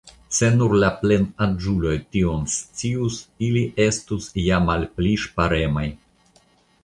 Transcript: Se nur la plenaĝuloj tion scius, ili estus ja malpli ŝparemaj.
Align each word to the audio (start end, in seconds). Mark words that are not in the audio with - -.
Se 0.35 0.47
nur 0.53 0.71
la 0.83 0.87
plenaĝuloj 1.01 1.91
tion 2.15 2.47
scius, 2.53 3.17
ili 3.49 3.63
estus 3.85 4.29
ja 4.45 4.59
malpli 4.71 5.13
ŝparemaj. 5.25 5.87